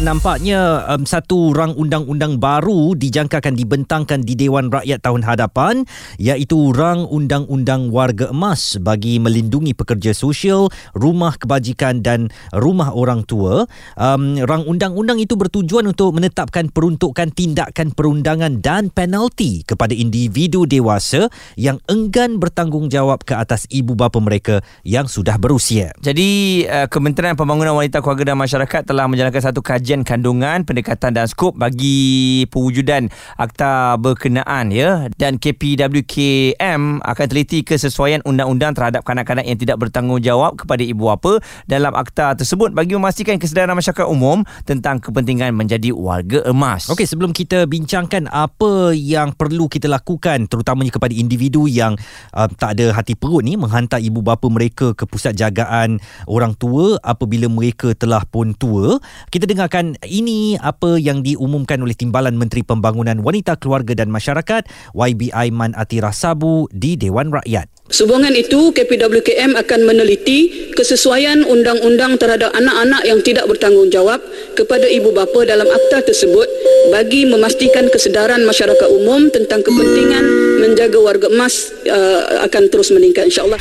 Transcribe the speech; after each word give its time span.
nampaknya 0.00 0.88
um, 0.88 1.04
satu 1.04 1.52
rang 1.52 1.76
undang-undang 1.76 2.40
baru 2.40 2.96
dijangkakan 2.96 3.52
dibentangkan 3.52 4.24
di 4.24 4.32
Dewan 4.32 4.72
Rakyat 4.72 5.04
tahun 5.04 5.20
hadapan 5.20 5.84
iaitu 6.16 6.72
rang 6.72 7.04
undang-undang 7.04 7.92
warga 7.92 8.32
emas 8.32 8.80
bagi 8.80 9.20
melindungi 9.20 9.76
pekerja 9.76 10.16
sosial, 10.16 10.72
rumah 10.96 11.36
kebajikan 11.36 12.00
dan 12.00 12.32
rumah 12.56 12.96
orang 12.96 13.28
tua. 13.28 13.68
Um, 14.00 14.40
rang 14.40 14.64
undang-undang 14.64 15.20
itu 15.20 15.36
bertujuan 15.36 15.84
untuk 15.84 16.16
menetapkan 16.16 16.72
peruntukan 16.72 17.28
tindakan 17.36 17.92
perundangan 17.92 18.64
dan 18.64 18.88
penalti 18.88 19.68
kepada 19.68 19.92
individu 19.92 20.64
dewasa 20.64 21.28
yang 21.60 21.76
enggan 21.92 22.40
bertanggungjawab 22.40 23.28
ke 23.28 23.36
atas 23.36 23.68
ibu 23.68 23.92
bapa 23.92 24.16
mereka 24.16 24.64
yang 24.80 25.04
sudah 25.04 25.36
berusia. 25.36 25.92
Jadi 26.00 26.64
uh, 26.64 26.88
Kementerian 26.88 27.36
Pembangunan 27.36 27.76
Wanita 27.76 28.00
Keluarga 28.00 28.32
dan 28.32 28.38
Masyarakat 28.40 28.82
telah 28.88 29.04
menjalankan 29.04 29.44
satu 29.44 29.60
kajian 29.60 29.89
kajian 29.90 30.06
kandungan, 30.06 30.62
pendekatan 30.62 31.18
dan 31.18 31.26
skop 31.26 31.58
bagi 31.58 32.46
pewujudan 32.46 33.10
akta 33.34 33.98
berkenaan 33.98 34.70
ya 34.70 35.10
dan 35.18 35.34
KPWKM 35.34 37.02
akan 37.02 37.26
teliti 37.26 37.66
kesesuaian 37.66 38.22
undang-undang 38.22 38.70
terhadap 38.78 39.02
kanak-kanak 39.02 39.50
yang 39.50 39.58
tidak 39.58 39.82
bertanggungjawab 39.82 40.62
kepada 40.62 40.86
ibu 40.86 41.10
bapa 41.10 41.42
dalam 41.66 41.90
akta 41.98 42.38
tersebut 42.38 42.70
bagi 42.70 42.94
memastikan 42.94 43.34
kesedaran 43.42 43.74
masyarakat 43.74 44.06
umum 44.06 44.46
tentang 44.62 45.02
kepentingan 45.02 45.50
menjadi 45.58 45.90
warga 45.90 46.46
emas. 46.46 46.86
Okey, 46.86 47.10
sebelum 47.10 47.34
kita 47.34 47.66
bincangkan 47.66 48.30
apa 48.30 48.94
yang 48.94 49.34
perlu 49.34 49.66
kita 49.66 49.90
lakukan 49.90 50.46
terutamanya 50.46 50.94
kepada 50.94 51.18
individu 51.18 51.66
yang 51.66 51.98
uh, 52.30 52.46
tak 52.46 52.78
ada 52.78 52.94
hati 52.94 53.18
perut 53.18 53.42
ni 53.42 53.58
menghantar 53.58 53.98
ibu 53.98 54.22
bapa 54.22 54.46
mereka 54.46 54.94
ke 54.94 55.02
pusat 55.02 55.34
jagaan 55.34 55.98
orang 56.30 56.54
tua 56.54 56.94
apabila 57.02 57.50
mereka 57.50 57.90
telah 57.98 58.22
pun 58.22 58.54
tua, 58.54 59.02
kita 59.34 59.50
dengarkan 59.50 59.79
dengarkan 59.80 59.96
ini 60.04 60.60
apa 60.60 61.00
yang 61.00 61.24
diumumkan 61.24 61.80
oleh 61.80 61.96
Timbalan 61.96 62.36
Menteri 62.36 62.60
Pembangunan 62.60 63.16
Wanita 63.24 63.56
Keluarga 63.56 63.96
dan 63.96 64.12
Masyarakat 64.12 64.68
YB 64.92 65.32
Aiman 65.32 65.72
Atira 65.72 66.12
Sabu 66.12 66.68
di 66.70 67.00
Dewan 67.00 67.32
Rakyat. 67.32 67.72
Sehubungan 67.90 68.30
itu, 68.38 68.70
KPWKM 68.70 69.58
akan 69.58 69.80
meneliti 69.82 70.70
kesesuaian 70.78 71.42
undang-undang 71.42 72.14
terhadap 72.22 72.54
anak-anak 72.54 73.02
yang 73.02 73.18
tidak 73.26 73.50
bertanggungjawab 73.50 74.22
kepada 74.54 74.86
ibu 74.86 75.10
bapa 75.10 75.42
dalam 75.42 75.66
akta 75.66 76.06
tersebut 76.06 76.46
bagi 76.94 77.26
memastikan 77.26 77.90
kesedaran 77.90 78.46
masyarakat 78.46 78.88
umum 78.94 79.26
tentang 79.34 79.66
kepentingan 79.66 80.22
menjaga 80.62 81.02
warga 81.02 81.26
emas 81.34 81.74
uh, 81.90 82.46
akan 82.46 82.70
terus 82.70 82.94
meningkat 82.94 83.26
insyaAllah. 83.26 83.58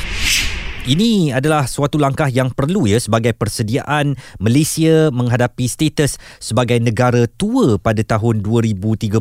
Ini 0.88 1.36
adalah 1.36 1.68
suatu 1.68 2.00
langkah 2.00 2.32
yang 2.32 2.56
perlu 2.56 2.88
ya 2.88 3.04
sebagai 3.04 3.36
persediaan 3.36 4.16
Malaysia 4.40 5.12
menghadapi 5.12 5.68
status 5.68 6.16
sebagai 6.40 6.80
negara 6.80 7.28
tua 7.28 7.76
pada 7.76 8.00
tahun 8.00 8.40
2030 8.40 9.12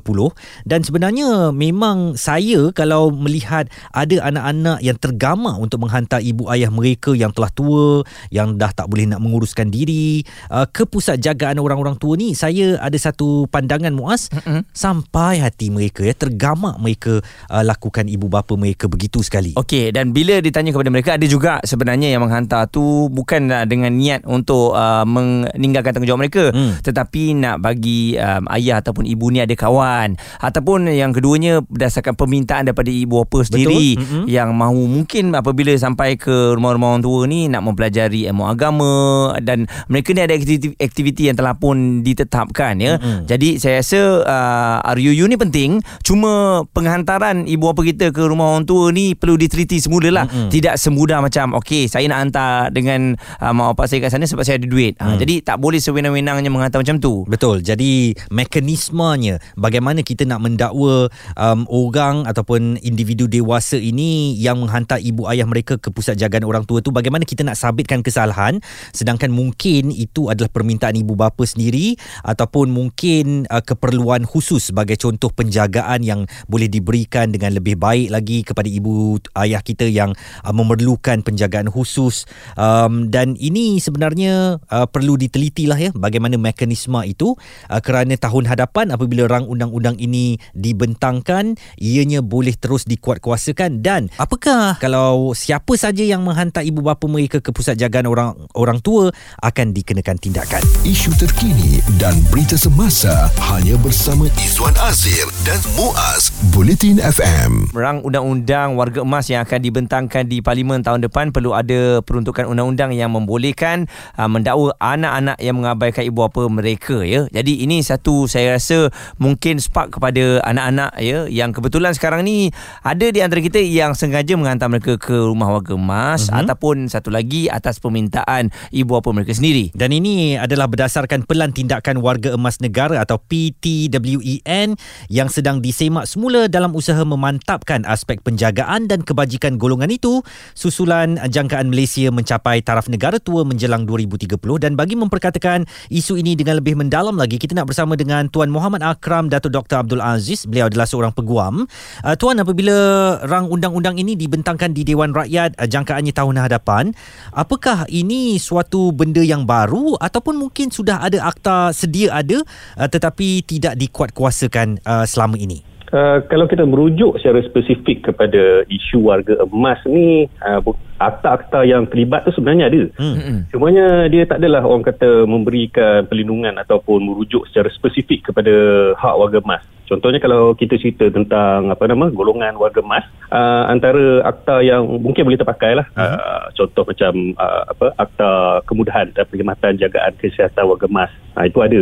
dan 0.62 0.80
sebenarnya 0.86 1.50
memang 1.50 2.14
saya 2.14 2.70
kalau 2.70 3.10
melihat 3.10 3.66
ada 3.90 4.22
anak-anak 4.30 4.78
yang 4.86 4.94
tergama 5.02 5.58
untuk 5.58 5.82
menghantar 5.82 6.22
ibu 6.22 6.46
ayah 6.46 6.70
mereka 6.70 7.10
yang 7.18 7.34
telah 7.34 7.50
tua 7.50 8.06
yang 8.30 8.54
dah 8.54 8.70
tak 8.70 8.86
boleh 8.86 9.10
nak 9.10 9.18
menguruskan 9.18 9.66
diri 9.66 10.22
uh, 10.54 10.62
ke 10.70 10.86
pusat 10.86 11.18
jagaan 11.18 11.58
orang-orang 11.58 11.98
tua 11.98 12.14
ni 12.14 12.38
saya 12.38 12.78
ada 12.78 12.94
satu 12.94 13.50
pandangan 13.50 13.90
muas 13.90 14.30
mm-hmm. 14.30 14.62
sampai 14.70 15.42
hati 15.42 15.74
mereka 15.74 16.06
ya 16.06 16.14
tergama 16.14 16.78
mereka 16.78 17.18
uh, 17.50 17.66
lakukan 17.66 18.06
ibu 18.06 18.30
bapa 18.30 18.54
mereka 18.54 18.86
begitu 18.86 19.26
sekali. 19.26 19.58
Okey 19.58 19.90
dan 19.90 20.14
bila 20.14 20.38
ditanya 20.38 20.70
kepada 20.70 20.90
mereka 20.94 21.18
ada 21.18 21.26
juga 21.26 21.47
sebenarnya 21.64 22.12
yang 22.12 22.24
menghantar 22.24 22.68
tu 22.68 23.08
bukan 23.08 23.48
dengan 23.64 23.92
niat 23.96 24.24
untuk 24.28 24.76
uh, 24.76 25.04
meninggalkan 25.08 25.96
tanggungjawab 25.96 26.20
mereka 26.20 26.44
hmm. 26.52 26.84
tetapi 26.84 27.32
nak 27.38 27.64
bagi 27.64 28.18
um, 28.20 28.44
ayah 28.52 28.80
ataupun 28.84 29.08
ibu 29.08 29.32
ni 29.32 29.40
ada 29.40 29.54
kawan 29.54 30.18
ataupun 30.38 30.90
yang 30.90 31.14
keduanya 31.14 31.60
berdasarkan 31.64 32.18
permintaan 32.18 32.66
daripada 32.66 32.90
ibu 32.90 33.22
bapa 33.22 33.46
sendiri 33.46 33.98
mm-hmm. 33.98 34.24
yang 34.26 34.50
mahu 34.52 34.90
mungkin 34.90 35.30
apabila 35.34 35.70
sampai 35.78 36.18
ke 36.18 36.58
rumah-rumah 36.58 36.98
orang 36.98 37.04
tua 37.04 37.20
ni 37.30 37.46
nak 37.46 37.62
mempelajari 37.62 38.26
ilmu 38.26 38.44
agama 38.50 38.92
dan 39.38 39.70
mereka 39.86 40.10
ni 40.12 40.20
ada 40.26 40.34
aktiviti, 40.34 40.74
aktiviti 40.78 41.22
yang 41.30 41.36
telah 41.38 41.54
pun 41.54 42.02
ditetapkan 42.02 42.74
ya 42.82 42.98
mm-hmm. 42.98 43.30
jadi 43.30 43.48
saya 43.62 43.74
rasa 43.80 44.00
uh, 44.26 44.76
RUU 44.98 45.24
ni 45.30 45.38
penting 45.38 45.70
cuma 46.02 46.64
penghantaran 46.74 47.46
ibu 47.46 47.70
bapa 47.70 47.86
kita 47.86 48.10
ke 48.10 48.22
rumah 48.26 48.58
orang 48.58 48.66
tua 48.66 48.90
ni 48.90 49.14
perlu 49.14 49.38
diteliti 49.38 49.78
semula 49.78 50.10
lah 50.10 50.24
mm-hmm. 50.26 50.50
tidak 50.50 50.74
semudah 50.80 51.22
macam 51.22 51.37
macam 51.38 51.54
okey 51.62 51.86
saya 51.86 52.10
nak 52.10 52.18
hantar 52.26 52.74
dengan 52.74 53.14
uh, 53.38 53.54
mak 53.54 53.78
bapak 53.78 53.86
saya 53.86 54.02
kat 54.02 54.10
sana 54.10 54.26
sebab 54.26 54.42
saya 54.42 54.58
ada 54.58 54.66
duit. 54.66 54.98
Ah, 54.98 55.06
hmm. 55.06 55.10
Uh, 55.14 55.16
jadi 55.22 55.34
tak 55.46 55.62
boleh 55.62 55.78
sewenang-wenangnya 55.78 56.50
menghantar 56.50 56.82
macam 56.82 56.98
tu. 56.98 57.22
Betul. 57.30 57.62
Jadi 57.62 58.18
mekanismenya 58.34 59.38
bagaimana 59.54 60.02
kita 60.02 60.26
nak 60.26 60.42
mendakwa 60.42 61.06
um, 61.38 61.62
orang 61.70 62.26
ataupun 62.26 62.82
individu 62.82 63.30
dewasa 63.30 63.78
ini 63.78 64.34
yang 64.34 64.58
menghantar 64.58 64.98
ibu 64.98 65.30
ayah 65.30 65.46
mereka 65.46 65.78
ke 65.78 65.94
pusat 65.94 66.18
jagaan 66.18 66.42
orang 66.42 66.66
tua 66.66 66.82
tu 66.82 66.90
bagaimana 66.90 67.22
kita 67.22 67.46
nak 67.46 67.54
sabitkan 67.54 68.02
kesalahan 68.02 68.58
sedangkan 68.90 69.30
mungkin 69.30 69.94
itu 69.94 70.26
adalah 70.26 70.50
permintaan 70.50 70.98
ibu 70.98 71.14
bapa 71.14 71.46
sendiri 71.46 71.94
ataupun 72.26 72.74
mungkin 72.74 73.46
uh, 73.46 73.62
keperluan 73.62 74.26
khusus 74.26 74.74
sebagai 74.74 74.98
contoh 74.98 75.30
penjagaan 75.30 76.02
yang 76.02 76.20
boleh 76.50 76.66
diberikan 76.66 77.30
dengan 77.30 77.54
lebih 77.54 77.78
baik 77.78 78.10
lagi 78.10 78.42
kepada 78.42 78.66
ibu 78.66 79.22
ayah 79.38 79.62
kita 79.62 79.86
yang 79.86 80.10
uh, 80.42 80.50
memerlukan 80.50 81.27
penjagaan 81.28 81.68
khusus. 81.68 82.24
Um, 82.56 83.12
dan 83.12 83.36
ini 83.36 83.76
sebenarnya 83.76 84.56
uh, 84.72 84.88
perlu 84.88 85.20
diteliti 85.20 85.68
lah 85.68 85.76
ya 85.76 85.92
bagaimana 85.92 86.40
mekanisme 86.40 86.96
itu 87.04 87.36
uh, 87.68 87.80
kerana 87.84 88.16
tahun 88.16 88.48
hadapan 88.48 88.96
apabila 88.96 89.28
rang 89.28 89.44
undang-undang 89.44 90.00
ini 90.00 90.40
dibentangkan 90.56 91.60
ianya 91.76 92.24
boleh 92.24 92.56
terus 92.56 92.88
dikuatkuasakan. 92.88 93.84
Dan 93.84 94.08
apakah 94.16 94.80
kalau 94.80 95.36
siapa 95.36 95.76
saja 95.76 96.00
yang 96.00 96.24
menghantar 96.24 96.64
ibu 96.64 96.80
bapa 96.80 97.04
mereka 97.04 97.44
ke 97.44 97.52
pusat 97.52 97.76
jagaan 97.76 98.08
orang 98.08 98.32
orang 98.54 98.78
tua 98.80 99.10
akan 99.42 99.76
dikenakan 99.76 100.16
tindakan. 100.16 100.62
Isu 100.86 101.12
terkini 101.18 101.82
dan 101.98 102.14
berita 102.30 102.54
semasa 102.54 103.28
hanya 103.52 103.74
bersama 103.82 104.30
Izwan 104.38 104.74
Azir 104.78 105.26
dan 105.42 105.58
Muaz 105.74 106.30
Bulletin 106.54 107.02
FM 107.02 107.74
rang 107.74 107.98
undang-undang 108.06 108.78
warga 108.78 109.02
emas 109.02 109.26
yang 109.26 109.42
akan 109.42 109.58
dibentangkan 109.58 110.22
di 110.30 110.38
parlimen 110.38 110.86
tahun 110.86 111.02
depan 111.10 111.17
depan 111.18 111.34
perlu 111.34 111.50
ada 111.50 111.98
peruntukan 112.06 112.46
undang-undang 112.46 112.94
yang 112.94 113.10
membolehkan 113.10 113.90
uh, 114.14 114.30
mendakwa 114.30 114.70
anak-anak 114.78 115.34
yang 115.42 115.58
mengabaikan 115.58 116.06
ibu 116.06 116.22
bapa 116.22 116.46
mereka 116.46 117.02
ya. 117.02 117.26
Jadi 117.34 117.66
ini 117.66 117.82
satu 117.82 118.30
saya 118.30 118.54
rasa 118.54 118.94
mungkin 119.18 119.58
spark 119.58 119.98
kepada 119.98 120.38
anak-anak 120.46 120.94
ya 121.02 121.26
yang 121.26 121.50
kebetulan 121.50 121.90
sekarang 121.90 122.22
ni 122.22 122.54
ada 122.86 123.10
di 123.10 123.18
antara 123.18 123.42
kita 123.42 123.58
yang 123.58 123.98
sengaja 123.98 124.38
menghantar 124.38 124.70
mereka 124.70 124.94
ke 124.94 125.10
rumah 125.10 125.50
warga 125.50 125.74
emas 125.74 126.30
uh-huh. 126.30 126.46
ataupun 126.46 126.86
satu 126.86 127.10
lagi 127.10 127.50
atas 127.50 127.82
permintaan 127.82 128.54
ibu 128.70 128.94
bapa 128.94 129.10
mereka 129.10 129.34
sendiri. 129.34 129.74
Dan 129.74 129.90
ini 129.90 130.38
adalah 130.38 130.70
berdasarkan 130.70 131.26
pelan 131.26 131.50
tindakan 131.50 131.98
warga 131.98 132.38
emas 132.38 132.62
negara 132.62 133.02
atau 133.02 133.18
PTWEN 133.18 134.78
yang 135.10 135.26
sedang 135.26 135.58
disemak 135.58 136.06
semula 136.06 136.46
dalam 136.46 136.78
usaha 136.78 137.02
memantapkan 137.02 137.82
aspek 137.90 138.22
penjagaan 138.22 138.86
dan 138.86 139.02
kebajikan 139.02 139.58
golongan 139.58 139.90
itu 139.90 140.22
susulan 140.54 141.07
Perjalanan 141.08 141.32
jangkaan 141.32 141.72
Malaysia 141.72 142.12
mencapai 142.12 142.60
taraf 142.60 142.92
negara 142.92 143.16
tua 143.16 143.40
menjelang 143.40 143.88
2030 143.88 144.36
dan 144.60 144.76
bagi 144.76 144.92
memperkatakan 144.92 145.64
isu 145.88 146.20
ini 146.20 146.36
dengan 146.36 146.60
lebih 146.60 146.76
mendalam 146.76 147.16
lagi 147.16 147.40
kita 147.40 147.56
nak 147.56 147.72
bersama 147.72 147.96
dengan 147.96 148.28
Tuan 148.28 148.52
Muhammad 148.52 148.84
Akram 148.84 149.32
Datuk 149.32 149.56
Dr 149.56 149.80
Abdul 149.80 150.04
Aziz. 150.04 150.44
Beliau 150.44 150.68
adalah 150.68 150.84
seorang 150.84 151.16
peguam. 151.16 151.64
Uh, 152.04 152.12
Tuan 152.20 152.36
apabila 152.36 152.76
rang 153.24 153.48
undang-undang 153.48 153.96
ini 153.96 154.20
dibentangkan 154.20 154.76
di 154.76 154.84
Dewan 154.84 155.16
Rakyat 155.16 155.56
uh, 155.56 155.64
jangkaannya 155.64 156.12
tahun 156.12 156.36
hadapan 156.44 156.84
apakah 157.32 157.88
ini 157.88 158.36
suatu 158.36 158.92
benda 158.92 159.24
yang 159.24 159.48
baru 159.48 159.96
ataupun 159.96 160.36
mungkin 160.36 160.68
sudah 160.68 161.00
ada 161.00 161.24
akta 161.24 161.72
sedia 161.72 162.12
ada 162.12 162.44
uh, 162.76 162.88
tetapi 162.88 163.46
tidak 163.48 163.80
dikuatkuasakan 163.80 164.80
selama 165.08 165.40
ini 165.40 165.67
Uh, 165.88 166.20
kalau 166.28 166.44
kita 166.44 166.68
merujuk 166.68 167.16
secara 167.16 167.40
spesifik 167.48 168.12
kepada 168.12 168.60
isu 168.68 169.08
warga 169.08 169.40
emas 169.48 169.80
ni 169.88 170.28
uh, 170.44 170.60
akta-akta 171.00 171.64
yang 171.64 171.88
terlibat 171.88 172.28
tu 172.28 172.32
sebenarnya 172.36 172.68
ada 172.68 172.82
hmm. 172.92 173.16
hmm. 173.16 173.40
cumanya 173.48 174.04
dia 174.12 174.28
tak 174.28 174.44
adalah 174.44 174.68
orang 174.68 174.84
kata 174.84 175.24
memberikan 175.24 176.04
perlindungan 176.04 176.60
ataupun 176.60 177.08
merujuk 177.08 177.48
secara 177.48 177.72
spesifik 177.72 178.28
kepada 178.28 178.52
hak 179.00 179.14
warga 179.16 179.40
emas 179.40 179.64
Contohnya 179.88 180.20
kalau 180.20 180.52
kita 180.52 180.76
cerita 180.76 181.08
tentang 181.08 181.72
apa 181.72 181.88
nama 181.88 182.12
golongan 182.12 182.60
warga 182.60 182.84
emas, 182.84 183.08
uh, 183.32 183.64
antara 183.72 184.20
akta 184.20 184.60
yang 184.60 184.84
mungkin 185.00 185.24
boleh 185.24 185.40
terpakai 185.40 185.80
lah. 185.80 185.86
Uh-huh. 185.96 186.16
Uh, 186.20 186.44
contoh 186.52 186.84
macam 186.84 187.12
uh, 187.40 187.62
apa 187.72 187.86
akta 187.96 188.30
kemudahan 188.68 189.08
dan 189.16 189.24
perkhidmatan 189.24 189.80
jagaan 189.80 190.12
kesihatan 190.20 190.68
warga 190.68 190.86
emas. 190.86 191.10
Uh, 191.32 191.48
itu 191.48 191.58
ada. 191.64 191.80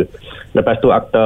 Lepas 0.55 0.79
tu 0.79 0.89
akta 0.89 1.25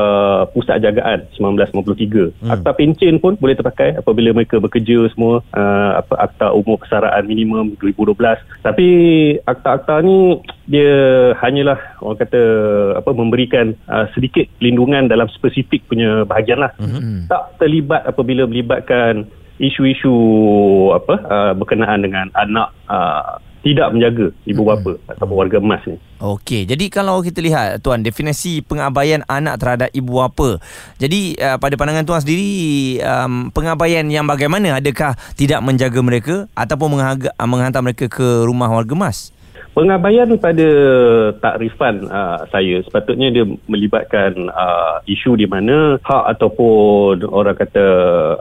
pusat 0.58 0.82
jagaan 0.82 1.30
1953. 1.38 2.42
Hmm. 2.42 2.52
Akta 2.58 2.74
pencen 2.74 3.22
pun 3.22 3.38
boleh 3.38 3.54
terpakai 3.54 4.02
apabila 4.02 4.34
mereka 4.34 4.58
bekerja 4.58 5.06
semua. 5.14 5.46
Uh, 5.54 6.02
apa 6.02 6.18
akta 6.18 6.50
umur 6.50 6.82
kesaraan 6.82 7.30
minimum 7.30 7.78
2012. 7.78 8.18
Tapi 8.66 8.88
akta-akta 9.46 10.02
ni 10.02 10.42
dia 10.72 10.92
hanyalah 11.44 12.00
orang 12.00 12.20
kata 12.24 12.42
apa 12.96 13.12
memberikan 13.12 13.76
uh, 13.92 14.08
sedikit 14.16 14.48
pelindungan 14.56 15.12
dalam 15.12 15.28
spesifik 15.28 15.84
punya 15.92 16.24
bahagian 16.24 16.64
lah. 16.64 16.72
Mm-hmm. 16.80 17.28
Tak 17.28 17.60
terlibat 17.60 18.08
apabila 18.08 18.48
melibatkan 18.48 19.28
isu-isu 19.60 20.16
apa 20.96 21.16
uh, 21.28 21.52
berkenaan 21.54 22.02
dengan 22.02 22.32
anak 22.34 22.72
uh, 22.88 23.38
tidak 23.62 23.94
menjaga 23.94 24.34
ibu 24.50 24.66
bapa 24.66 24.98
hmm. 24.98 25.12
ataupun 25.14 25.36
warga 25.38 25.62
emas 25.62 25.86
ni. 25.86 25.94
Okey, 26.18 26.66
jadi 26.66 26.90
kalau 26.90 27.22
kita 27.22 27.46
lihat 27.46 27.86
tuan 27.86 28.02
definisi 28.02 28.66
pengabaian 28.66 29.22
anak 29.30 29.62
terhadap 29.62 29.90
ibu 29.94 30.18
bapa. 30.18 30.58
Jadi 30.98 31.38
uh, 31.38 31.62
pada 31.62 31.78
pandangan 31.78 32.02
tuan 32.02 32.22
sendiri 32.26 32.50
um, 33.06 33.54
pengabaian 33.54 34.06
yang 34.10 34.26
bagaimana 34.26 34.82
adakah 34.82 35.14
tidak 35.38 35.62
menjaga 35.62 36.00
mereka 36.02 36.36
ataupun 36.58 36.98
menghantar 37.38 37.86
mereka 37.86 38.10
ke 38.10 38.50
rumah 38.50 38.70
warga 38.70 38.98
emas? 38.98 39.30
Pengabaian 39.72 40.28
pada 40.36 40.70
takrifan 41.40 42.04
uh, 42.12 42.44
saya 42.52 42.84
sepatutnya 42.84 43.32
dia 43.32 43.48
melibatkan 43.72 44.52
uh, 44.52 45.00
isu 45.08 45.40
di 45.40 45.48
mana 45.48 45.96
hak 46.04 46.24
ataupun 46.36 47.24
orang 47.32 47.56
kata 47.56 47.86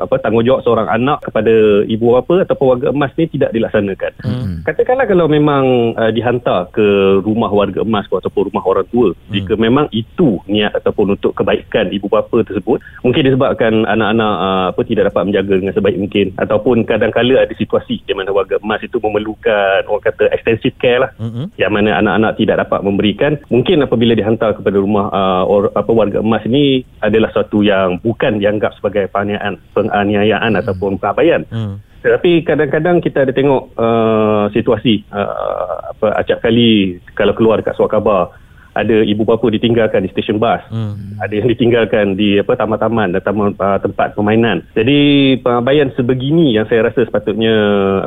apa 0.03 0.19
tanggungjawab 0.19 0.67
seorang 0.67 0.91
anak 0.91 1.23
kepada 1.23 1.87
ibu 1.87 2.19
bapa 2.19 2.43
ataupun 2.43 2.67
warga 2.67 2.87
emas 2.91 3.15
ni 3.15 3.31
tidak 3.31 3.55
dilaksanakan. 3.55 4.13
Hmm. 4.27 4.67
Katakanlah 4.67 5.07
kalau 5.07 5.31
memang 5.31 5.95
uh, 5.95 6.11
dihantar 6.11 6.67
ke 6.75 7.23
rumah 7.23 7.55
warga 7.55 7.87
emas 7.87 8.11
ataupun 8.11 8.51
rumah 8.51 8.67
orang 8.67 8.91
tua 8.91 9.15
hmm. 9.15 9.31
jika 9.31 9.55
memang 9.55 9.87
itu 9.95 10.43
niat 10.51 10.75
ataupun 10.83 11.15
untuk 11.15 11.39
kebaikan 11.39 11.95
ibu 11.95 12.11
bapa 12.11 12.43
tersebut 12.43 12.83
mungkin 13.07 13.23
disebabkan 13.23 13.87
anak-anak 13.87 14.35
uh, 14.35 14.67
apa 14.75 14.83
tidak 14.83 15.15
dapat 15.15 15.31
menjaga 15.31 15.63
dengan 15.63 15.75
sebaik 15.79 15.95
mungkin 15.95 16.27
ataupun 16.43 16.83
kadang-kala 16.83 17.47
ada 17.47 17.55
situasi 17.55 18.03
di 18.03 18.13
mana 18.19 18.35
warga 18.35 18.59
emas 18.59 18.83
itu 18.83 18.99
memerlukan 18.99 19.87
orang 19.87 20.03
kata 20.03 20.27
extensive 20.35 20.75
care 20.83 21.07
lah 21.07 21.11
mm-hmm. 21.21 21.47
yang 21.61 21.71
mana 21.71 22.01
anak-anak 22.01 22.33
tidak 22.41 22.57
dapat 22.67 22.81
memberikan 22.81 23.33
mungkin 23.53 23.85
apabila 23.85 24.17
dihantar 24.17 24.57
kepada 24.57 24.81
rumah 24.81 25.13
uh, 25.13 25.45
or, 25.45 25.69
apa 25.77 25.93
warga 25.93 26.25
emas 26.25 26.43
ini 26.49 26.81
adalah 27.05 27.29
satu 27.37 27.61
yang 27.61 28.01
bukan 28.01 28.41
dianggap 28.41 28.73
sebagai 28.81 29.13
penganiayaan 29.13 29.61
penganiayaan 29.77 30.51
mm-hmm. 30.57 30.63
ataupun 30.65 30.97
pengabaian 30.97 31.45
mm. 31.47 31.93
Tetapi 32.01 32.49
kadang-kadang 32.49 33.05
kita 33.05 33.29
ada 33.29 33.33
tengok 33.37 33.77
uh, 33.77 34.49
situasi 34.57 35.05
uh, 35.13 35.93
apa 35.93 36.17
acap 36.17 36.41
kali 36.41 36.97
kalau 37.13 37.37
keluar 37.37 37.61
dekat 37.61 37.77
surat 37.77 37.93
khabar 37.93 38.33
ada 38.75 38.97
ibu 39.03 39.23
bapa 39.27 39.47
ditinggalkan 39.51 40.07
di 40.07 40.11
stesen 40.13 40.39
bas. 40.39 40.63
Hmm. 40.71 41.19
ada 41.21 41.33
yang 41.37 41.49
ditinggalkan 41.53 42.17
di 42.17 42.41
apa 42.41 42.57
taman-taman 42.57 43.13
dan 43.13 43.23
taman 43.23 43.53
uh, 43.59 43.79
tempat 43.83 44.17
permainan. 44.17 44.65
Jadi 44.73 45.37
pengabaian 45.45 45.93
sebegini 45.93 46.57
yang 46.57 46.65
saya 46.67 46.89
rasa 46.89 47.05
sepatutnya 47.05 47.55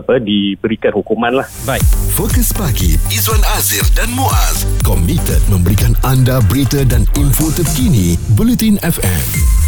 apa 0.02 0.18
diberikan 0.18 0.96
hukuman 0.98 1.44
lah. 1.44 1.48
Baik. 1.64 1.84
Fokus 2.14 2.54
pagi 2.54 2.98
Izwan 3.14 3.42
Azir 3.58 3.86
dan 3.94 4.10
Muaz. 4.18 4.66
Komited 4.82 5.42
memberikan 5.50 5.94
anda 6.06 6.42
berita 6.50 6.82
dan 6.86 7.06
info 7.18 7.54
terkini 7.54 8.18
Bulletin 8.34 8.82
FM 8.82 9.63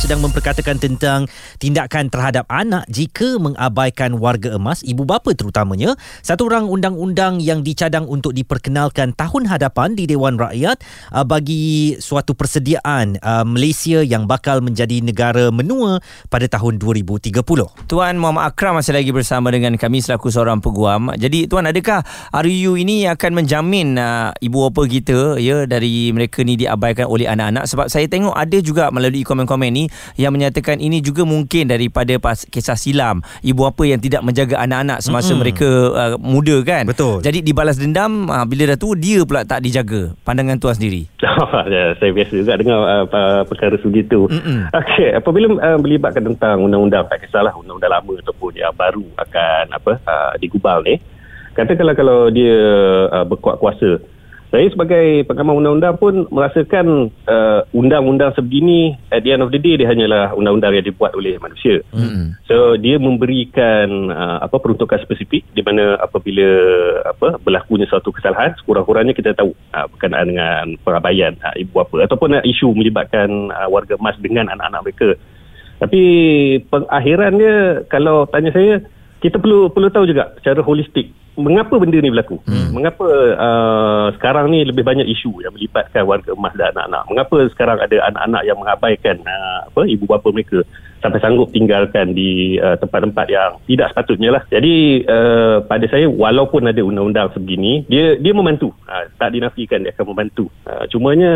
sedang 0.00 0.24
memperkatakan 0.24 0.80
tentang 0.80 1.28
tindakan 1.60 2.08
terhadap 2.08 2.48
anak 2.48 2.88
jika 2.88 3.36
mengabaikan 3.36 4.16
warga 4.16 4.56
emas, 4.56 4.80
ibu 4.80 5.04
bapa 5.04 5.36
terutamanya. 5.36 5.92
Satu 6.24 6.48
orang 6.48 6.72
undang-undang 6.72 7.36
yang 7.44 7.60
dicadang 7.60 8.08
untuk 8.08 8.32
diperkenalkan 8.32 9.12
tahun 9.12 9.44
hadapan 9.44 9.92
di 9.92 10.08
Dewan 10.08 10.40
Rakyat 10.40 10.80
uh, 11.12 11.20
bagi 11.28 12.00
suatu 12.00 12.32
persediaan 12.32 13.20
uh, 13.20 13.44
Malaysia 13.44 14.00
yang 14.00 14.24
bakal 14.24 14.64
menjadi 14.64 15.04
negara 15.04 15.52
menua 15.52 16.00
pada 16.32 16.48
tahun 16.48 16.80
2030. 16.80 17.36
Tuan 17.84 18.16
Muhammad 18.16 18.56
Akram 18.56 18.80
masih 18.80 18.96
lagi 18.96 19.12
bersama 19.12 19.52
dengan 19.52 19.76
kami 19.76 20.00
selaku 20.00 20.32
seorang 20.32 20.64
peguam. 20.64 21.12
Jadi 21.20 21.44
tuan 21.44 21.68
adakah 21.68 22.00
RU 22.32 22.80
ini 22.80 23.04
akan 23.04 23.44
menjamin 23.44 24.00
uh, 24.00 24.32
ibu 24.40 24.64
bapa 24.72 24.88
kita 24.88 25.36
ya 25.36 25.68
dari 25.68 26.08
mereka 26.16 26.40
ni 26.40 26.56
diabaikan 26.56 27.04
oleh 27.04 27.28
anak-anak 27.28 27.68
sebab 27.68 27.86
saya 27.92 28.08
tengok 28.08 28.32
ada 28.32 28.56
juga 28.64 28.88
melalui 28.88 29.28
komen-komen 29.28 29.68
ni 29.68 29.89
yang 30.16 30.32
menyatakan 30.34 30.80
ini 30.80 31.04
juga 31.04 31.26
mungkin 31.28 31.68
daripada 31.70 32.16
pas 32.16 32.42
kisah 32.46 32.76
silam. 32.76 33.22
Ibu 33.44 33.62
apa 33.68 33.82
yang 33.86 34.00
tidak 34.00 34.24
menjaga 34.24 34.60
anak-anak 34.62 34.98
semasa 35.04 35.32
mm-hmm. 35.32 35.40
mereka 35.40 35.68
uh, 35.92 36.14
muda 36.18 36.56
kan? 36.64 36.84
Betul. 36.88 37.20
Jadi 37.22 37.44
dibalas 37.44 37.76
dendam 37.76 38.28
uh, 38.28 38.44
bila 38.48 38.74
dah 38.74 38.78
tu 38.78 38.96
dia 38.96 39.22
pula 39.22 39.44
tak 39.44 39.62
dijaga. 39.62 40.14
Pandangan 40.24 40.56
tuan 40.60 40.76
sendiri. 40.76 41.06
Ya, 41.70 41.94
saya 42.02 42.10
biasa 42.10 42.32
juga 42.34 42.58
dengar 42.58 42.78
uh, 43.10 43.42
perkara 43.46 43.76
segitu. 43.78 44.26
Mm-hmm. 44.26 44.74
okey 44.74 45.08
apabila 45.16 45.46
uh, 45.60 45.78
melibatkan 45.78 46.22
tentang 46.24 46.62
undang-undang 46.62 47.06
tak 47.06 47.26
kisahlah 47.26 47.52
undang-undang 47.54 47.92
lama 47.92 48.12
ataupun 48.22 48.52
yang 48.56 48.74
baru 48.74 49.04
akan 49.18 49.64
apa 49.74 49.92
uh, 50.06 50.32
digubal 50.38 50.82
ni 50.82 50.98
katakanlah 51.54 51.94
kalau 51.98 52.30
dia 52.30 52.56
uh, 53.10 53.26
berkuat 53.26 53.58
kuasa 53.58 54.00
saya 54.50 54.66
sebagai 54.66 55.22
pengamal 55.30 55.62
undang-undang 55.62 55.94
pun 55.94 56.26
merasakan 56.26 57.14
uh, 57.30 57.62
undang-undang 57.70 58.34
sebegini 58.34 58.98
at 59.14 59.22
the 59.22 59.30
end 59.30 59.46
of 59.46 59.54
the 59.54 59.62
day 59.62 59.78
dia 59.78 59.86
hanyalah 59.86 60.34
undang-undang 60.34 60.74
yang 60.74 60.90
dibuat 60.90 61.14
oleh 61.14 61.38
manusia. 61.38 61.86
Mm-hmm. 61.94 62.50
So 62.50 62.74
dia 62.74 62.98
memberikan 62.98 64.10
uh, 64.10 64.42
apa 64.42 64.58
peruntukan 64.58 65.06
spesifik 65.06 65.46
di 65.54 65.62
mana 65.62 65.94
apabila 66.02 66.50
apa 67.06 67.38
berlakunya 67.38 67.86
suatu 67.86 68.10
kesalahan 68.10 68.58
sekurang-kurangnya 68.58 69.14
kita 69.14 69.38
tahu 69.38 69.54
uh, 69.70 69.86
berkenaan 69.86 70.26
dengan 70.34 70.66
perabaian 70.82 71.38
uh, 71.46 71.54
ibu 71.54 71.70
bapa 71.70 72.10
ataupun 72.10 72.42
uh, 72.42 72.42
isu 72.42 72.74
melibatkan 72.74 73.54
uh, 73.54 73.70
warga 73.70 73.94
emas 74.02 74.18
dengan 74.18 74.50
anak-anak 74.50 74.82
mereka. 74.82 75.10
Tapi 75.78 76.02
pengakhirannya 76.66 77.86
kalau 77.86 78.26
tanya 78.26 78.50
saya 78.50 78.82
kita 79.22 79.38
perlu 79.38 79.70
perlu 79.70 79.94
tahu 79.94 80.10
juga 80.10 80.34
secara 80.42 80.58
holistik 80.66 81.19
mengapa 81.40 81.74
benda 81.80 81.98
ni 81.98 82.12
berlaku? 82.12 82.36
Hmm. 82.44 82.70
Mengapa 82.76 83.08
uh, 83.36 84.06
sekarang 84.20 84.52
ni 84.52 84.62
lebih 84.62 84.84
banyak 84.84 85.08
isu 85.08 85.40
yang 85.42 85.56
melibatkan 85.56 86.04
warga 86.04 86.36
emas 86.36 86.54
dan 86.54 86.76
anak-anak? 86.76 87.02
Mengapa 87.08 87.36
sekarang 87.56 87.78
ada 87.80 87.96
anak-anak 88.12 88.42
yang 88.44 88.58
mengabaikan 88.60 89.16
uh, 89.24 89.58
apa 89.72 89.82
ibu 89.88 90.04
bapa 90.04 90.28
mereka 90.30 90.62
sampai 91.00 91.18
sanggup 91.20 91.48
tinggalkan 91.50 92.12
di 92.12 92.60
uh, 92.60 92.76
tempat-tempat 92.76 93.26
yang 93.32 93.50
tidak 93.64 93.90
sepatutnya 93.92 94.30
lah. 94.36 94.42
Jadi 94.52 95.04
uh, 95.08 95.64
pada 95.64 95.88
saya 95.88 96.06
walaupun 96.06 96.68
ada 96.68 96.80
undang-undang 96.84 97.32
sebegini, 97.32 97.88
dia 97.88 98.20
dia 98.20 98.32
membantu. 98.36 98.76
Uh, 98.84 99.08
tak 99.16 99.32
dinafikan 99.32 99.82
dia 99.82 99.96
akan 99.96 100.12
membantu. 100.12 100.52
Uh, 100.68 100.84
cumanya 100.92 101.32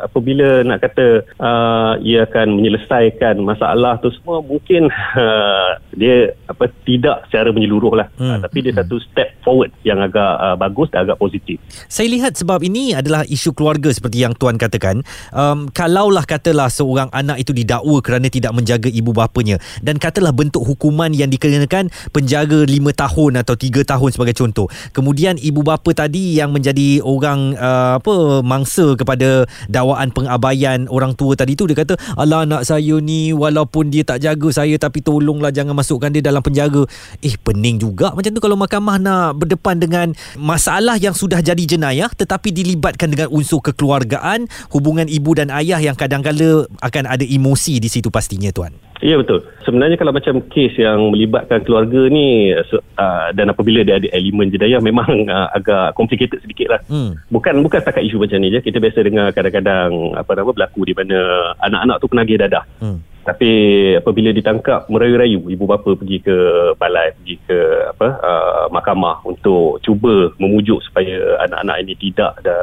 apabila 0.00 0.64
nak 0.64 0.80
kata 0.80 1.28
uh, 1.36 2.00
ia 2.00 2.24
akan 2.24 2.56
menyelesaikan 2.56 3.38
masalah 3.44 4.00
tu 4.00 4.08
semua 4.16 4.40
mungkin 4.40 4.88
uh, 5.20 5.76
dia 5.92 6.32
apa 6.48 6.72
tidak 6.88 7.28
secara 7.28 7.52
menyeluruh 7.52 7.94
lah. 7.94 8.08
Hmm. 8.16 8.40
Uh, 8.40 8.48
tapi 8.48 8.64
dia 8.64 8.72
hmm. 8.72 8.80
satu 8.80 8.96
step 9.04 9.33
forward 9.42 9.70
yang 9.84 10.00
agak 10.00 10.32
uh, 10.40 10.56
bagus 10.56 10.88
dan 10.92 11.08
agak 11.08 11.20
positif. 11.20 11.60
Saya 11.90 12.08
lihat 12.08 12.36
sebab 12.38 12.62
ini 12.64 12.96
adalah 12.96 13.26
isu 13.26 13.52
keluarga 13.52 13.92
seperti 13.92 14.24
yang 14.24 14.32
tuan 14.36 14.56
katakan. 14.56 15.04
Um, 15.34 15.68
kalaulah 15.72 16.24
katalah 16.24 16.70
seorang 16.70 17.10
anak 17.10 17.42
itu 17.42 17.52
didakwa 17.52 18.00
kerana 18.00 18.30
tidak 18.30 18.52
menjaga 18.56 18.88
ibu 18.88 19.12
bapanya 19.12 19.60
dan 19.84 20.00
katalah 20.00 20.32
bentuk 20.32 20.64
hukuman 20.64 21.12
yang 21.12 21.28
dikenakan 21.28 21.92
penjara 22.10 22.64
5 22.64 22.72
tahun 22.94 23.32
atau 23.40 23.54
3 23.56 23.84
tahun 23.84 24.10
sebagai 24.12 24.34
contoh. 24.36 24.66
Kemudian 24.92 25.36
ibu 25.40 25.60
bapa 25.64 25.90
tadi 25.92 26.36
yang 26.38 26.52
menjadi 26.52 27.00
orang 27.04 27.56
uh, 27.56 28.00
apa 28.00 28.44
mangsa 28.44 28.96
kepada 28.96 29.48
dakwaan 29.68 30.12
pengabaian 30.12 30.86
orang 30.92 31.16
tua 31.16 31.32
tadi 31.36 31.56
tu 31.56 31.64
dia 31.68 31.76
kata, 31.76 31.96
"Alah 32.16 32.44
anak 32.44 32.62
saya 32.68 33.00
ni 33.00 33.32
walaupun 33.32 33.88
dia 33.88 34.04
tak 34.04 34.20
jaga 34.24 34.48
saya 34.52 34.76
tapi 34.76 35.00
tolonglah 35.00 35.52
jangan 35.52 35.72
masukkan 35.72 36.12
dia 36.12 36.24
dalam 36.24 36.44
penjara." 36.44 36.84
Eh 37.24 37.36
pening 37.40 37.80
juga 37.80 38.12
macam 38.12 38.30
tu 38.30 38.42
kalau 38.42 38.56
mahkamah 38.58 38.96
nak 39.00 39.23
berdepan 39.32 39.80
dengan 39.80 40.12
masalah 40.36 41.00
yang 41.00 41.16
sudah 41.16 41.40
jadi 41.40 41.64
jenayah 41.64 42.12
tetapi 42.12 42.52
dilibatkan 42.52 43.14
dengan 43.14 43.32
unsur 43.32 43.64
kekeluargaan, 43.64 44.50
hubungan 44.74 45.08
ibu 45.08 45.32
dan 45.32 45.48
ayah 45.54 45.80
yang 45.80 45.96
kadang-kala 45.96 46.68
akan 46.82 47.04
ada 47.08 47.24
emosi 47.24 47.80
di 47.80 47.88
situ 47.88 48.12
pastinya 48.12 48.52
tuan. 48.52 48.74
Ya 49.04 49.20
betul. 49.20 49.44
Sebenarnya 49.68 50.00
kalau 50.00 50.16
macam 50.16 50.40
kes 50.48 50.80
yang 50.80 51.12
melibatkan 51.12 51.60
keluarga 51.68 52.08
ni 52.08 52.56
uh, 52.56 53.28
dan 53.36 53.52
apabila 53.52 53.84
dia 53.84 54.00
ada 54.00 54.08
elemen 54.16 54.48
jenayah 54.48 54.80
memang 54.80 55.28
uh, 55.28 55.52
agak 55.52 55.92
complicated 55.92 56.40
sedikit 56.40 56.72
lah. 56.72 56.80
Hmm. 56.88 57.20
Bukan 57.28 57.60
bukan 57.60 57.84
setakat 57.84 58.00
isu 58.00 58.16
macam 58.16 58.40
ni 58.40 58.48
je. 58.48 58.64
Kita 58.64 58.80
biasa 58.80 59.04
dengar 59.04 59.28
kadang-kadang 59.36 60.16
apa 60.16 60.30
nama 60.32 60.50
berlaku 60.56 60.88
di 60.88 60.96
mana 60.96 61.18
anak-anak 61.60 61.96
tu 62.00 62.06
penagih 62.08 62.40
dadah. 62.40 62.64
Hmm. 62.80 63.04
Tapi 63.24 63.50
apabila 63.96 64.36
ditangkap 64.36 64.84
merayu-rayu 64.92 65.48
ibu 65.48 65.64
bapa 65.64 65.96
pergi 65.96 66.20
ke 66.20 66.36
balai 66.76 67.16
pergi 67.16 67.40
ke 67.48 67.58
apa 67.96 68.08
uh, 68.20 68.64
mahkamah 68.68 69.24
untuk 69.24 69.80
cuba 69.80 70.28
memujuk 70.36 70.84
supaya 70.84 71.40
anak-anak 71.48 71.76
ini 71.88 71.94
tidak 71.96 72.36
ada 72.44 72.56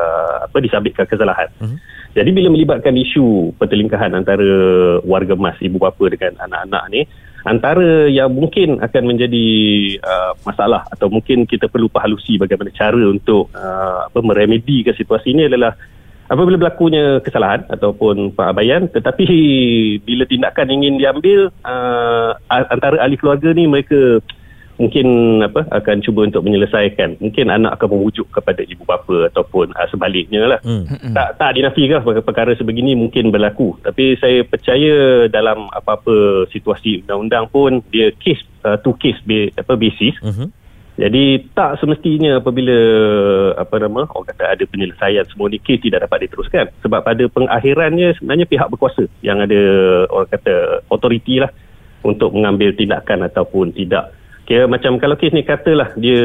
apa 0.45 0.57
disabitkan 0.61 1.09
kesalahan. 1.09 1.49
Hmm. 1.57 1.81
Jadi 2.13 2.29
bila 2.29 2.53
melibatkan 2.53 2.93
isu 2.93 3.57
pertelingkahan 3.57 4.13
antara 4.13 4.45
warga 5.01 5.33
emas 5.33 5.57
ibu 5.65 5.81
bapa 5.81 6.05
dengan 6.13 6.37
anak-anak 6.45 6.83
ni 6.93 7.01
antara 7.41 8.05
yang 8.05 8.29
mungkin 8.29 8.77
akan 8.77 9.03
menjadi 9.05 9.47
uh, 9.97 10.37
masalah 10.45 10.85
atau 10.93 11.09
mungkin 11.09 11.49
kita 11.49 11.65
perlu 11.65 11.89
pahalusi 11.89 12.37
bagaimana 12.37 12.69
cara 12.69 13.01
untuk 13.09 13.49
uh, 13.57 14.05
apa 14.05 14.19
meremedikan 14.21 14.93
situasi 14.93 15.33
ini 15.33 15.49
adalah 15.49 15.73
apabila 16.31 16.55
berlakunya 16.55 17.19
kesalahan 17.19 17.67
ataupun 17.67 18.31
pengabaian 18.31 18.87
tetapi 18.87 19.27
bila 20.07 20.23
tindakan 20.23 20.71
ingin 20.71 20.95
diambil 20.95 21.51
uh, 21.67 22.31
antara 22.47 23.03
ahli 23.03 23.19
keluarga 23.19 23.51
ni 23.51 23.67
mereka 23.67 24.23
mungkin 24.81 25.07
apa 25.45 25.69
akan 25.69 26.01
cuba 26.01 26.25
untuk 26.25 26.41
menyelesaikan. 26.41 27.21
Mungkin 27.21 27.53
anak 27.53 27.77
akan 27.77 27.87
merujuk 27.93 28.25
kepada 28.33 28.65
ibu 28.65 28.81
bapa 28.81 29.29
ataupun 29.29 29.77
uh, 29.77 29.87
sebaliknya 29.93 30.57
lah. 30.57 30.59
Hmm. 30.65 30.89
tak 31.13 31.37
tak 31.37 31.53
dinafikan 31.53 32.01
perkara 32.01 32.57
sebegini 32.57 32.97
mungkin 32.97 33.29
berlaku. 33.29 33.77
Tapi 33.85 34.17
saya 34.17 34.41
percaya 34.41 35.29
dalam 35.29 35.69
apa-apa 35.69 36.49
situasi 36.49 37.05
undang-undang 37.05 37.45
pun 37.53 37.85
dia 37.93 38.09
case 38.17 38.41
uh, 38.65 38.81
to 38.81 38.97
case 38.97 39.21
be, 39.21 39.53
apa 39.53 39.77
basis. 39.77 40.17
Hmm. 40.25 40.49
Jadi 40.99 41.39
tak 41.55 41.79
semestinya 41.79 42.43
apabila 42.43 42.77
apa 43.55 43.75
nama 43.79 44.03
orang 44.11 44.27
kata 44.27 44.43
ada 44.43 44.63
penyelesaian 44.67 45.23
semua 45.31 45.47
ni 45.47 45.57
kes 45.57 45.79
tidak 45.79 46.03
dapat 46.03 46.27
diteruskan. 46.27 46.67
Sebab 46.83 46.99
pada 47.01 47.23
pengakhirannya 47.31 48.19
sebenarnya 48.19 48.45
pihak 48.45 48.67
berkuasa 48.67 49.07
yang 49.23 49.39
ada 49.39 49.61
orang 50.11 50.29
kata 50.29 50.83
authority 50.91 51.39
lah 51.39 51.51
untuk 52.03 52.35
mengambil 52.35 52.75
tindakan 52.75 53.23
ataupun 53.23 53.71
tidak 53.71 54.11
Kira 54.45 54.65
macam 54.65 54.97
kalau 54.97 55.15
kes 55.15 55.31
ni 55.31 55.45
katalah 55.45 55.93
dia 55.95 56.21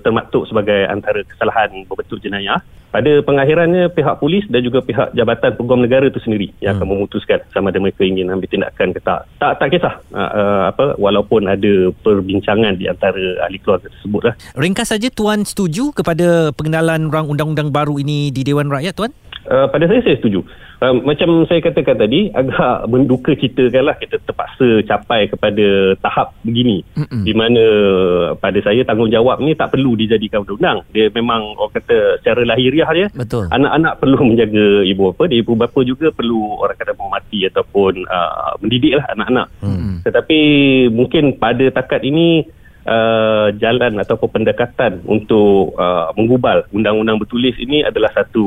termaktub 0.00 0.46
sebagai 0.46 0.86
antara 0.86 1.26
kesalahan 1.26 1.84
berbentuk 1.84 2.22
jenayah, 2.22 2.62
pada 2.90 3.22
pengakhirannya 3.22 3.86
pihak 3.94 4.18
polis 4.18 4.42
dan 4.50 4.66
juga 4.66 4.82
pihak 4.82 5.14
Jabatan 5.14 5.54
Peguam 5.54 5.86
Negara 5.86 6.10
itu 6.10 6.18
sendiri 6.18 6.50
yang 6.58 6.74
hmm. 6.74 6.82
akan 6.82 6.88
memutuskan 6.90 7.38
sama 7.54 7.70
ada 7.70 7.78
mereka 7.78 8.02
ingin 8.02 8.34
ambil 8.34 8.50
tindakan 8.50 8.90
ke 8.90 9.00
tak. 9.02 9.30
Tak 9.38 9.62
tak 9.62 9.68
kisah 9.70 9.94
uh, 10.10 10.20
uh, 10.20 10.62
apa 10.74 10.98
walaupun 10.98 11.46
ada 11.46 11.94
perbincangan 12.02 12.74
di 12.74 12.90
antara 12.90 13.46
ahli 13.46 13.62
keluarga 13.62 13.86
tersebut 13.94 14.22
lah. 14.26 14.34
Ringkas 14.58 14.90
saja 14.90 15.06
tuan 15.10 15.46
setuju 15.46 15.94
kepada 15.94 16.50
pengenalan 16.50 17.14
rang 17.14 17.30
undang-undang 17.30 17.70
baru 17.70 18.02
ini 18.02 18.34
di 18.34 18.42
Dewan 18.42 18.66
Rakyat 18.66 18.94
tuan? 18.98 19.14
Uh, 19.48 19.66
pada 19.72 19.88
saya 19.88 20.04
saya 20.04 20.20
setuju. 20.20 20.44
Uh, 20.80 20.96
macam 21.00 21.44
saya 21.44 21.60
katakan 21.60 21.96
tadi 21.96 22.32
agak 22.32 22.88
menduka 22.88 23.36
ceritakan 23.36 23.84
lah 23.84 23.96
kita 24.00 24.16
terpaksa 24.24 24.80
capai 24.88 25.28
kepada 25.28 25.92
tahap 26.00 26.32
begini 26.40 26.80
Mm-mm. 26.96 27.20
di 27.24 27.32
mana 27.36 27.64
pada 28.40 28.56
saya 28.64 28.80
tanggungjawab 28.88 29.44
ni 29.44 29.52
tak 29.52 29.76
perlu 29.76 29.92
dijadikan 29.92 30.40
undang-undang 30.40 30.80
dia 30.88 31.12
memang 31.12 31.52
orang 31.60 31.76
kata 31.76 32.24
secara 32.24 32.48
lahiriah 32.48 32.88
dia 32.96 33.06
Betul. 33.12 33.52
anak-anak 33.52 33.92
perlu 34.00 34.24
menjaga 34.32 34.66
ibu 34.88 35.12
bapa 35.12 35.22
dia 35.28 35.38
ibu 35.44 35.52
bapa 35.52 35.80
juga 35.84 36.08
perlu 36.16 36.40
orang 36.64 36.76
kata 36.80 36.92
menghormati 36.96 37.40
ataupun 37.52 37.92
uh, 38.08 38.52
mendidik 38.64 38.96
lah 38.96 39.06
anak-anak 39.12 39.46
Mm-mm. 39.60 39.94
tetapi 40.08 40.40
mungkin 40.88 41.36
pada 41.36 41.68
takat 41.76 42.08
ini 42.08 42.48
Uh, 42.80 43.52
jalan 43.60 44.00
ataupun 44.00 44.40
pendekatan 44.40 45.04
untuk 45.04 45.76
uh, 45.76 46.08
menggubal 46.16 46.64
undang-undang 46.72 47.20
bertulis 47.20 47.52
ini 47.60 47.84
adalah 47.84 48.08
satu 48.16 48.40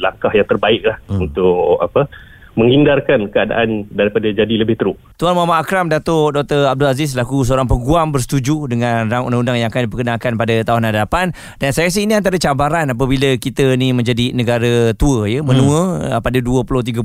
langkah 0.00 0.32
yang 0.32 0.48
terbaik 0.48 0.80
lah 0.88 0.96
hmm. 1.04 1.20
untuk 1.20 1.84
apa 1.84 2.08
menghindarkan 2.54 3.30
keadaan 3.34 3.90
daripada 3.90 4.30
jadi 4.30 4.54
lebih 4.62 4.78
teruk. 4.78 4.96
Tuan 5.18 5.34
Muhammad 5.34 5.66
Akram 5.66 5.90
Datuk 5.90 6.38
Dr. 6.38 6.70
Abdul 6.70 6.90
Aziz 6.90 7.14
selaku 7.14 7.42
seorang 7.42 7.66
peguam 7.66 8.14
bersetuju 8.14 8.70
dengan 8.70 9.10
rang 9.10 9.26
undang-undang 9.26 9.58
yang 9.58 9.68
akan 9.70 9.90
diperkenalkan 9.90 10.38
pada 10.38 10.54
tahun 10.62 10.82
hadapan 10.94 11.34
dan 11.58 11.70
saya 11.74 11.90
rasa 11.90 12.00
ini 12.02 12.14
antara 12.14 12.38
cabaran 12.38 12.86
apabila 12.94 13.34
kita 13.38 13.74
ni 13.74 13.90
menjadi 13.90 14.30
negara 14.30 14.94
tua 14.94 15.26
ya 15.26 15.42
menua 15.42 16.14
hmm. 16.14 16.22
pada 16.22 16.38
2030 16.38 17.02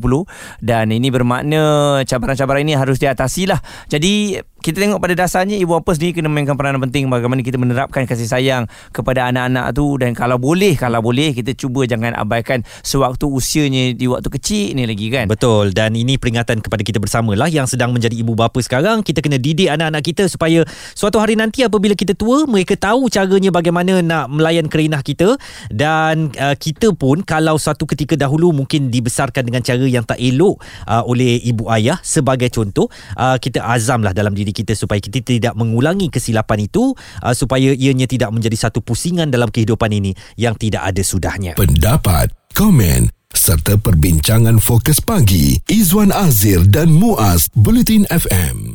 dan 0.62 0.86
ini 0.94 1.10
bermakna 1.10 1.62
cabaran-cabaran 2.06 2.62
ini 2.62 2.78
harus 2.78 3.02
diatasi 3.02 3.50
lah. 3.50 3.58
Jadi 3.90 4.38
kita 4.60 4.84
tengok 4.84 5.00
pada 5.00 5.16
dasarnya 5.16 5.56
ibu 5.56 5.76
bapa 5.80 5.96
sendiri 5.96 6.20
kena 6.20 6.30
mainkan 6.32 6.60
peranan 6.60 6.84
penting 6.84 7.08
bagaimana 7.08 7.42
kita 7.42 7.56
menerapkan 7.56 8.04
kasih 8.04 8.28
sayang 8.28 8.68
kepada 8.92 9.32
anak-anak 9.32 9.72
tu 9.72 9.96
dan 9.98 10.12
kalau 10.12 10.36
boleh 10.36 10.76
kalau 10.76 11.00
boleh 11.00 11.32
kita 11.32 11.56
cuba 11.56 11.88
jangan 11.88 12.16
abaikan 12.16 12.62
sewaktu 12.84 13.26
usianya 13.28 13.96
di 13.96 14.06
waktu 14.06 14.28
kecil 14.28 14.76
ni 14.76 14.84
lagi 14.84 15.08
kan? 15.10 15.26
Betul. 15.32 15.72
Dan 15.72 15.96
ini 15.96 16.20
peringatan 16.20 16.60
kepada 16.60 16.84
kita 16.84 17.00
bersamalah 17.00 17.48
yang 17.48 17.66
sedang 17.66 17.96
menjadi 17.96 18.16
ibu 18.20 18.36
bapa 18.36 18.60
sekarang. 18.60 19.02
Kita 19.02 19.24
kena 19.24 19.40
didik 19.40 19.72
anak-anak 19.72 20.04
kita 20.04 20.24
supaya 20.28 20.68
suatu 20.94 21.18
hari 21.18 21.40
nanti 21.40 21.64
apabila 21.64 21.96
kita 21.96 22.14
tua 22.14 22.44
mereka 22.44 22.76
tahu 22.76 23.08
caranya 23.08 23.50
bagaimana 23.50 24.04
nak 24.04 24.28
melayan 24.30 24.68
kerinah 24.68 25.02
kita. 25.02 25.40
Dan 25.72 26.36
uh, 26.36 26.56
kita 26.60 26.92
pun 26.94 27.24
kalau 27.24 27.56
satu 27.56 27.88
ketika 27.88 28.20
dahulu 28.20 28.52
mungkin 28.52 28.92
dibesarkan 28.92 29.48
dengan 29.48 29.64
cara 29.64 29.86
yang 29.86 30.04
tak 30.04 30.20
elok 30.20 30.60
uh, 30.86 31.04
oleh 31.08 31.40
ibu 31.46 31.72
ayah 31.72 31.98
sebagai 32.04 32.52
contoh 32.52 32.92
uh, 33.16 33.40
kita 33.40 33.64
azamlah 33.64 34.12
dalam 34.12 34.36
diri 34.36 34.49
diri 34.50 34.66
kita 34.66 34.74
supaya 34.74 34.98
kita 34.98 35.22
tidak 35.22 35.54
mengulangi 35.54 36.10
kesilapan 36.10 36.66
itu 36.66 36.98
uh, 37.22 37.36
supaya 37.38 37.70
ianya 37.78 38.10
tidak 38.10 38.34
menjadi 38.34 38.58
satu 38.70 38.82
pusingan 38.82 39.30
dalam 39.30 39.54
kehidupan 39.54 39.94
ini 39.94 40.18
yang 40.42 40.58
tidak 40.58 40.90
ada 40.90 41.06
sudahnya. 41.06 41.54
Pendapat, 41.54 42.34
komen 42.58 43.14
serta 43.30 43.78
perbincangan 43.78 44.58
fokus 44.58 44.98
pagi 45.06 45.54
Izwan 45.70 46.10
Azir 46.10 46.66
dan 46.66 46.90
Muaz 46.90 47.46
Bulletin 47.54 48.10
FM. 48.10 48.74